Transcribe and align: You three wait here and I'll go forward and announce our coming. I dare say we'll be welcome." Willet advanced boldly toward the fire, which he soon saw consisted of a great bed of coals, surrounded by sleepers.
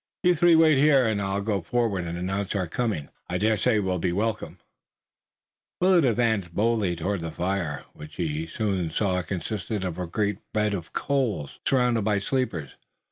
You 0.23 0.33
three 0.33 0.55
wait 0.55 0.79
here 0.79 1.05
and 1.05 1.21
I'll 1.21 1.41
go 1.43 1.61
forward 1.61 2.05
and 2.05 2.17
announce 2.17 2.55
our 2.55 2.65
coming. 2.65 3.09
I 3.29 3.37
dare 3.37 3.55
say 3.55 3.77
we'll 3.79 3.99
be 3.99 4.11
welcome." 4.11 4.57
Willet 5.79 6.05
advanced 6.05 6.55
boldly 6.55 6.95
toward 6.95 7.21
the 7.21 7.29
fire, 7.29 7.85
which 7.93 8.15
he 8.15 8.47
soon 8.47 8.89
saw 8.89 9.21
consisted 9.21 9.83
of 9.85 9.99
a 9.99 10.07
great 10.07 10.39
bed 10.53 10.73
of 10.73 10.91
coals, 10.91 11.59
surrounded 11.67 12.01
by 12.01 12.17
sleepers. 12.17 12.71